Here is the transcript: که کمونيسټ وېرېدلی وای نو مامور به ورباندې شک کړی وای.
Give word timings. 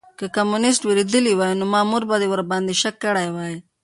که 0.19 0.25
کمونيسټ 0.37 0.81
وېرېدلی 0.85 1.33
وای 1.35 1.53
نو 1.59 1.65
مامور 1.73 2.01
به 2.09 2.17
ورباندې 2.31 2.73
شک 2.81 2.95
کړی 3.05 3.27
وای. 3.35 3.55